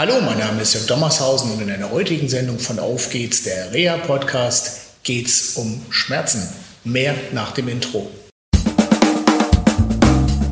[0.00, 3.70] Hallo, mein Name ist Jörg Dommershausen und in einer heutigen Sendung von Auf geht's, der
[3.70, 6.48] Reha-Podcast, geht's um Schmerzen.
[6.84, 8.10] Mehr nach dem Intro.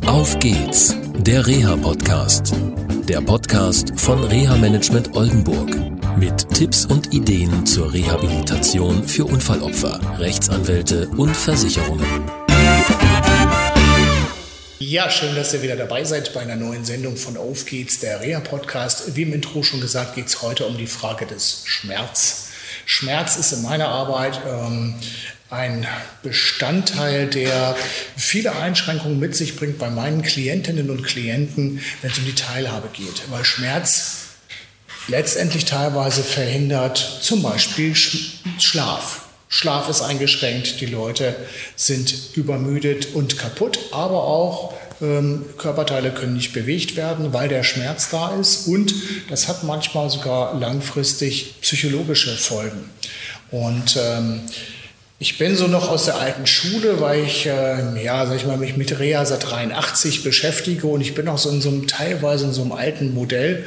[0.05, 2.53] Auf geht's, der Reha-Podcast.
[3.07, 5.75] Der Podcast von Reha-Management Oldenburg.
[6.15, 12.38] Mit Tipps und Ideen zur Rehabilitation für Unfallopfer, Rechtsanwälte und Versicherungen.
[14.81, 18.21] Ja, schön, dass ihr wieder dabei seid bei einer neuen Sendung von Auf geht's, der
[18.21, 19.13] Reha-Podcast.
[19.13, 22.47] Wie im Intro schon gesagt, geht es heute um die Frage des Schmerz.
[22.85, 24.95] Schmerz ist in meiner Arbeit ähm,
[25.49, 25.85] ein
[26.23, 27.75] Bestandteil, der
[28.15, 32.87] viele Einschränkungen mit sich bringt bei meinen Klientinnen und Klienten, wenn es um die Teilhabe
[32.93, 33.29] geht.
[33.29, 34.27] Weil Schmerz
[35.09, 39.28] letztendlich teilweise verhindert zum Beispiel Schlaf.
[39.51, 41.35] Schlaf ist eingeschränkt, die Leute
[41.75, 48.09] sind übermüdet und kaputt, aber auch ähm, Körperteile können nicht bewegt werden, weil der Schmerz
[48.11, 48.93] da ist und
[49.27, 52.89] das hat manchmal sogar langfristig psychologische Folgen.
[53.49, 54.41] Und ähm,
[55.17, 58.57] ich bin so noch aus der alten Schule, weil ich, äh, ja, sag ich mal,
[58.57, 62.45] mich mit Reha seit 83 beschäftige und ich bin auch so in so einem, teilweise
[62.45, 63.65] in so einem alten Modell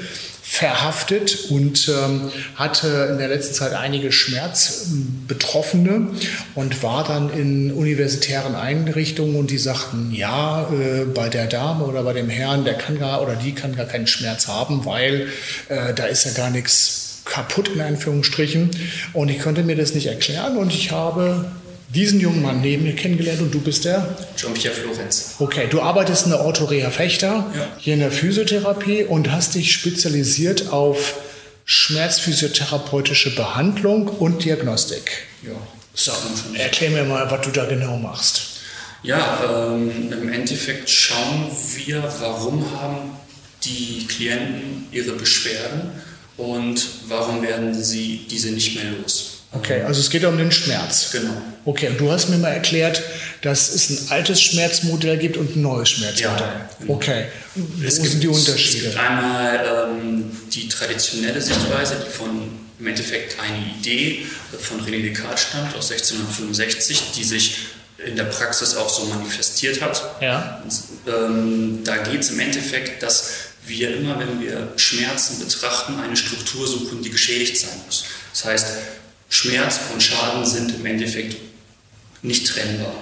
[0.52, 6.08] verhaftet und ähm, hatte in der letzten Zeit einige Schmerzbetroffene
[6.54, 12.02] und war dann in universitären Einrichtungen und die sagten, ja, äh, bei der Dame oder
[12.02, 15.28] bei dem Herrn, der kann gar oder die kann gar keinen Schmerz haben, weil
[15.70, 18.72] äh, da ist ja gar nichts kaputt in Anführungsstrichen.
[19.14, 21.46] Und ich konnte mir das nicht erklären und ich habe
[21.94, 24.16] diesen jungen Mann neben mir kennengelernt und du bist der?
[24.36, 25.34] Jean-Pierre Florenz.
[25.38, 27.68] Okay, du arbeitest in der Orthorea Fechter, ja.
[27.78, 31.14] hier in der Physiotherapie und hast dich spezialisiert auf
[31.64, 35.26] schmerzphysiotherapeutische Behandlung und Diagnostik.
[35.42, 35.52] Ja.
[35.94, 36.12] So,
[36.54, 38.52] erklär mir mal, was du da genau machst.
[39.02, 43.10] Ja, ähm, im Endeffekt schauen wir, warum haben
[43.64, 45.90] die Klienten ihre Beschwerden
[46.36, 49.41] und warum werden sie diese nicht mehr los.
[49.54, 51.10] Okay, also es geht um den Schmerz.
[51.12, 51.34] Genau.
[51.64, 53.02] Okay, und du hast mir mal erklärt,
[53.42, 56.38] dass es ein altes Schmerzmodell gibt und ein neues Schmerzmodell.
[56.38, 56.94] Ja, genau.
[56.94, 58.88] Okay, wo es sind gibt, die Unterschiede?
[58.88, 64.26] Es gibt einmal ähm, die traditionelle Sichtweise, die von im Endeffekt eine Idee
[64.58, 67.58] von René Descartes stammt aus 1665, die sich
[68.04, 70.02] in der Praxis auch so manifestiert hat.
[70.20, 70.60] Ja.
[70.64, 73.30] Und, ähm, da geht es im Endeffekt, dass
[73.64, 78.04] wir immer, wenn wir Schmerzen betrachten, eine Struktur suchen, die geschädigt sein muss.
[78.32, 78.66] Das heißt,
[79.32, 81.38] Schmerz und Schaden sind im Endeffekt
[82.20, 82.92] nicht trennbar.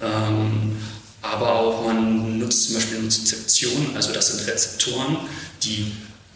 [0.00, 0.78] Ähm,
[1.20, 5.18] aber auch man nutzt zum Beispiel Nozizeption, also das sind Rezeptoren,
[5.62, 5.92] die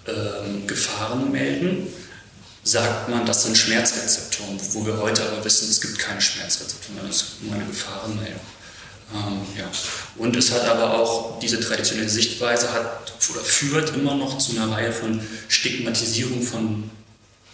[0.06, 1.86] ähm, Gefahren melden.
[2.62, 7.16] Sagt man, das sind Schmerzrezeptoren, wo wir heute aber wissen, es gibt keine Schmerzrezeptoren, das
[7.16, 8.40] ist nur eine Gefahrenmeldung.
[9.14, 9.70] Ähm, ja.
[10.16, 14.70] Und es hat aber auch diese traditionelle Sichtweise hat oder führt immer noch zu einer
[14.70, 16.90] Reihe von Stigmatisierung von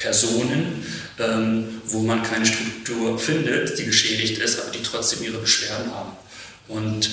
[0.05, 0.85] Personen,
[1.19, 6.13] ähm, wo man keine Struktur findet, die geschädigt ist, aber die trotzdem ihre Beschwerden haben.
[6.69, 7.11] Und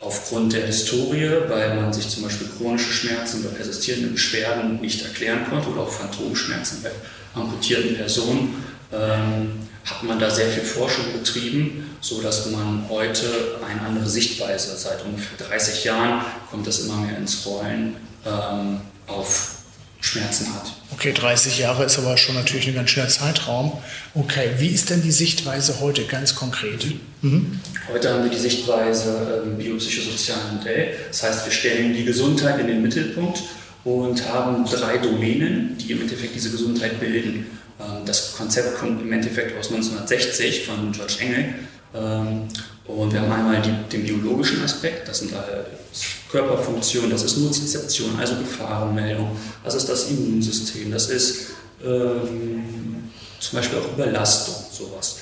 [0.00, 5.46] aufgrund der Historie, weil man sich zum Beispiel chronische Schmerzen oder persistierende Beschwerden nicht erklären
[5.48, 6.90] konnte oder auch Phantomschmerzen bei
[7.34, 14.08] amputierten Personen, ähm, hat man da sehr viel Forschung betrieben, sodass man heute eine andere
[14.08, 18.80] Sichtweise, seit ungefähr 30 Jahren kommt das immer mehr ins Rollen, ähm,
[20.16, 20.72] Schmerzen hat.
[20.92, 23.72] Okay, 30 Jahre ist aber schon natürlich ein ganz schöner Zeitraum.
[24.14, 26.86] Okay, wie ist denn die Sichtweise heute ganz konkret?
[27.22, 27.60] Mhm.
[27.92, 30.94] Heute haben wir die Sichtweise ähm, biopsychosozialen Modell.
[31.08, 33.42] Das heißt, wir stellen die Gesundheit in den Mittelpunkt
[33.84, 37.46] und haben drei Domänen, die im Endeffekt diese Gesundheit bilden.
[37.78, 41.54] Ähm, das Konzept kommt im Endeffekt aus 1960 von George Engel.
[41.94, 42.48] Ähm,
[42.86, 45.66] und wir haben einmal die, den biologischen Aspekt, das sind alle
[46.30, 49.30] Körperfunktionen, das ist Nozizeption, also Gefahrenmeldung,
[49.64, 51.48] das ist das Immunsystem, das ist
[51.84, 52.64] ähm,
[53.38, 55.18] zum Beispiel auch Überlastung, sowas.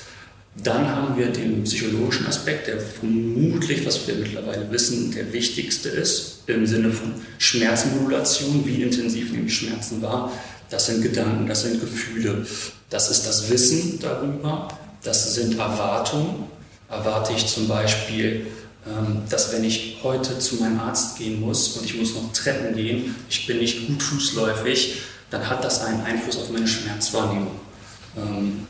[0.63, 6.43] Dann haben wir den psychologischen Aspekt, der vermutlich, was wir mittlerweile wissen, der wichtigste ist,
[6.47, 10.31] im Sinne von Schmerzmodulation, wie intensiv die Schmerzen wahr.
[10.69, 12.45] Das sind Gedanken, das sind Gefühle,
[12.89, 14.69] das ist das Wissen darüber,
[15.03, 16.45] das sind Erwartungen.
[16.89, 18.47] Erwarte ich zum Beispiel,
[19.29, 23.15] dass wenn ich heute zu meinem Arzt gehen muss und ich muss noch Treppen gehen,
[23.29, 25.01] ich bin nicht gut fußläufig,
[25.31, 27.59] dann hat das einen Einfluss auf meine Schmerzwahrnehmung.
[28.15, 28.67] Ähm,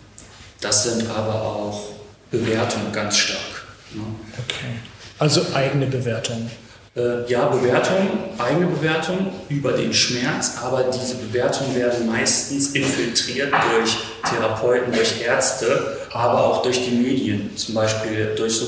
[0.62, 1.90] das sind aber auch
[2.32, 3.66] Bewertungen ganz stark.
[3.94, 4.04] Ne?
[4.34, 4.80] Okay.
[5.20, 6.50] Also eigene Bewertungen.
[6.96, 8.08] Äh, ja, Bewertung,
[8.38, 13.98] eigene Bewertung über den Schmerz, aber diese Bewertungen werden meistens infiltriert durch
[14.30, 18.68] Therapeuten, durch Ärzte, aber auch durch die Medien, zum Beispiel durch so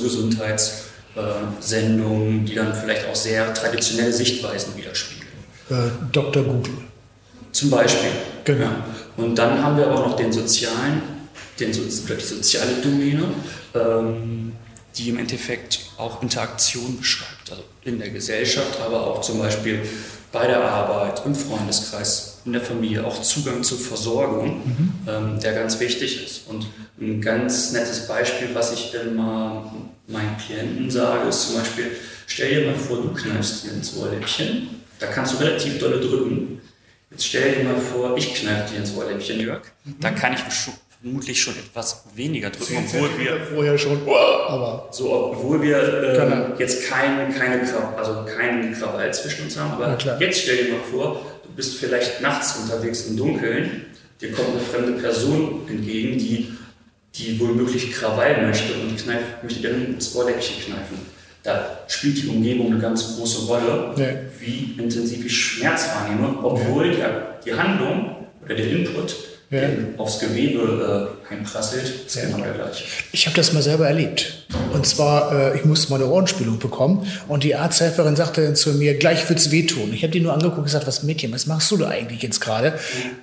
[1.18, 5.28] Gesundheitssendungen, die dann vielleicht auch sehr traditionelle Sichtweisen widerspiegeln.
[5.70, 6.44] Äh, Dr.
[6.44, 6.74] Google.
[7.52, 8.12] Zum Beispiel.
[8.44, 8.66] Genau.
[8.66, 8.86] Ja.
[9.18, 11.02] Und dann haben wir auch noch den sozialen,
[11.60, 13.24] den, die soziale Domäne,
[13.74, 14.52] ähm,
[14.96, 17.50] die im Endeffekt auch Interaktion beschreibt.
[17.50, 19.82] Also in der Gesellschaft, aber auch zum Beispiel
[20.32, 24.94] bei der Arbeit, im Freundeskreis, in der Familie, auch Zugang zur Versorgung, mhm.
[25.08, 26.48] ähm, der ganz wichtig ist.
[26.48, 26.68] Und
[27.00, 29.74] ein ganz nettes Beispiel, was ich immer
[30.08, 31.92] meinen Klienten sage, ist zum Beispiel,
[32.26, 34.70] stell dir mal vor, du kneifst dir ins Ohrläppchen,
[35.00, 36.62] da kannst du relativ dolle drücken.
[37.12, 39.96] Jetzt stell dir mal vor, ich kneife dir ins Ohrläppchen, Jörg, mhm.
[40.00, 40.42] da kann ich
[41.02, 46.90] vermutlich schon etwas weniger drücken, obwohl wir vorher schon, aber so, obwohl wir äh, jetzt
[46.90, 47.62] keinen keine,
[47.96, 49.74] also keinen Krawall zwischen uns haben.
[49.74, 53.86] Aber jetzt stell dir mal vor, du bist vielleicht nachts unterwegs im Dunkeln,
[54.20, 56.52] dir kommt eine fremde Person entgegen, die,
[57.14, 61.18] die womöglich Krawall möchte und kneif, möchte dir ins Ohrläppchen kneifen.
[61.44, 64.08] Da spielt die Umgebung eine ganz große Rolle, ja.
[64.40, 67.38] wie intensiv ich Schmerz wahrnehme, obwohl ja.
[67.46, 69.16] die, die Handlung oder der Input
[69.50, 69.62] ja.
[69.98, 72.26] aufs Gewebe äh, einprasselt, ist ja.
[72.26, 72.84] genau der gleiche.
[73.12, 74.46] Ich habe das mal selber erlebt.
[74.74, 78.74] Und zwar, äh, ich musste mal eine Ohrenspielung bekommen und die Arzthelferin sagte dann zu
[78.74, 79.94] mir, gleich wird's wehtun.
[79.94, 82.42] Ich habe die nur angeguckt und gesagt, was Mädchen, was machst du da eigentlich jetzt
[82.42, 82.74] gerade?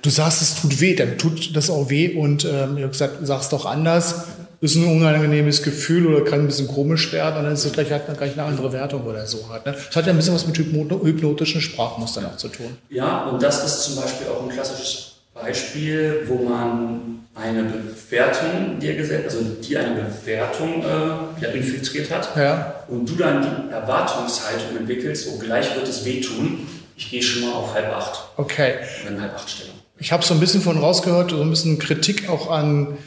[0.01, 3.17] Du sagst, es tut weh, dann tut das auch weh und ähm, ich habe gesagt,
[3.23, 4.25] sag's doch anders.
[4.61, 7.91] Ist ein unangenehmes Gefühl oder kann ein bisschen komisch werden und dann ist es gleich,
[7.91, 9.49] hat man gleich eine andere Wertung oder so.
[9.49, 9.73] Hat, ne?
[9.73, 12.77] Das hat ja ein bisschen was mit hypnotischen Sprachmustern auch zu tun.
[12.89, 15.14] Ja, und das ist zum Beispiel auch ein klassisches
[15.45, 22.35] Beispiel, wo man eine Bewertung dir gesetzt, also die eine Bewertung äh, ja, infiltriert hat
[22.35, 22.83] ja.
[22.87, 27.53] und du dann die Erwartungshaltung entwickelst, oh gleich wird es wehtun, ich gehe schon mal
[27.53, 28.29] auf halb acht.
[28.37, 28.75] Okay.
[29.05, 29.75] Wenn halb acht Stellung.
[29.97, 32.97] Ich habe so ein bisschen von rausgehört, so ein bisschen Kritik auch an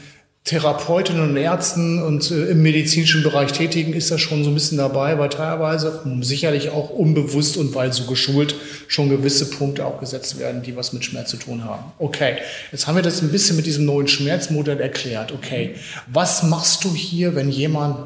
[0.49, 4.79] Therapeutinnen und Ärzten und äh, im medizinischen Bereich tätigen, ist das schon so ein bisschen
[4.79, 8.55] dabei, weil teilweise sicherlich auch unbewusst und weil so geschult
[8.87, 11.91] schon gewisse Punkte auch gesetzt werden, die was mit Schmerz zu tun haben.
[11.99, 12.37] Okay,
[12.71, 15.31] jetzt haben wir das ein bisschen mit diesem neuen Schmerzmodell erklärt.
[15.33, 15.75] Okay,
[16.07, 17.97] was machst du hier, wenn jemand,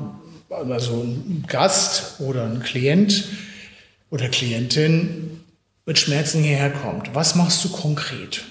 [0.50, 3.24] also ein Gast oder ein Klient
[4.10, 5.40] oder Klientin
[5.86, 7.16] mit Schmerzen hierher kommt?
[7.16, 8.44] Was machst du konkret?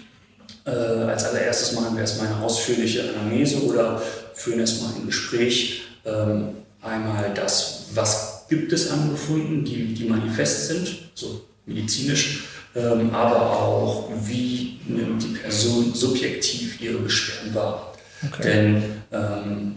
[0.64, 4.00] Äh, als allererstes machen wir erstmal eine ausführliche Anamnese oder
[4.35, 5.82] führen erstmal ein Gespräch.
[6.05, 6.50] Ähm,
[6.81, 12.44] einmal das, was gibt es an Befunden, die, die manifest sind, so medizinisch,
[12.75, 17.94] ähm, aber auch, wie nimmt die Person subjektiv ihre Beschwerden wahr.
[18.26, 18.43] Okay.
[18.43, 18.82] Denn
[19.12, 19.76] ähm,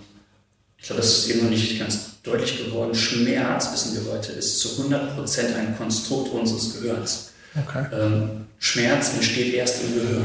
[0.77, 2.93] ich glaube, das ist eben noch nicht ganz deutlich geworden.
[2.93, 7.31] Schmerz, wissen wir heute, ist zu 100% ein Konstrukt unseres Gehirns.
[7.55, 7.85] Okay.
[7.93, 10.23] Ähm, Schmerz entsteht erst im Gehirn.